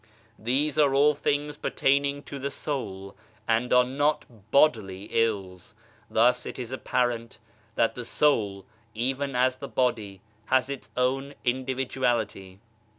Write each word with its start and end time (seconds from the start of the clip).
These 0.39 0.79
are 0.79 0.95
all 0.95 1.13
things 1.13 1.57
pertaining 1.57 2.23
to 2.23 2.39
the 2.39 2.49
soul, 2.49 3.15
and 3.47 3.71
are 3.71 3.83
EVOLUTION 3.83 4.01
OF 4.01 4.19
THE 4.19 4.25
SOUL 4.33 4.39
59 4.39 4.47
not 4.49 4.49
bodily 4.51 5.03
ills. 5.11 5.75
Thus, 6.09 6.45
it 6.47 6.57
is 6.57 6.71
apparent 6.71 7.37
that 7.75 7.93
the 7.93 8.03
soul, 8.05 8.65
even 8.95 9.35
as 9.35 9.57
the 9.57 9.67
body, 9.67 10.21
has 10.45 10.71
its 10.71 10.89
own 10.97 11.35
individuality. 11.43 12.57